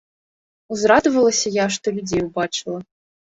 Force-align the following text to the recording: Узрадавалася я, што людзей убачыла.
Узрадавалася 0.75 1.47
я, 1.57 1.65
што 1.77 1.93
людзей 1.97 2.25
убачыла. 2.29 2.79